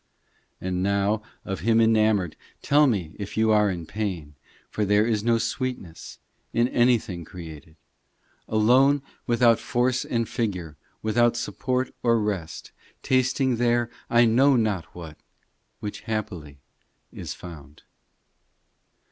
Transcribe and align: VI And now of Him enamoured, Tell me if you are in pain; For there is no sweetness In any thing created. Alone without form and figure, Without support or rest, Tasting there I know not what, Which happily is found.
VI 0.59 0.67
And 0.69 0.81
now 0.81 1.21
of 1.45 1.59
Him 1.59 1.79
enamoured, 1.79 2.35
Tell 2.63 2.87
me 2.87 3.15
if 3.19 3.37
you 3.37 3.51
are 3.51 3.69
in 3.69 3.85
pain; 3.85 4.33
For 4.67 4.83
there 4.83 5.05
is 5.05 5.23
no 5.23 5.37
sweetness 5.37 6.17
In 6.53 6.67
any 6.69 6.97
thing 6.97 7.23
created. 7.23 7.75
Alone 8.47 9.03
without 9.27 9.59
form 9.59 9.93
and 10.09 10.27
figure, 10.27 10.75
Without 11.03 11.37
support 11.37 11.93
or 12.01 12.19
rest, 12.19 12.71
Tasting 13.03 13.57
there 13.57 13.91
I 14.09 14.25
know 14.25 14.55
not 14.55 14.85
what, 14.95 15.17
Which 15.81 15.99
happily 16.01 16.57
is 17.13 17.35
found. 17.35 17.83